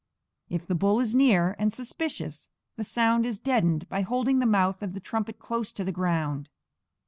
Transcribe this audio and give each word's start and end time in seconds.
If 0.49 0.65
the 0.65 0.73
bull 0.73 0.99
is 0.99 1.13
near 1.13 1.55
and 1.59 1.71
suspicious, 1.71 2.49
the 2.75 2.83
sound 2.83 3.23
is 3.23 3.37
deadened 3.37 3.87
by 3.87 4.01
holding 4.01 4.39
the 4.39 4.47
mouth 4.47 4.81
of 4.81 4.93
the 4.95 4.99
trumpet 4.99 5.37
close 5.37 5.71
to 5.73 5.83
the 5.83 5.91
ground. 5.91 6.49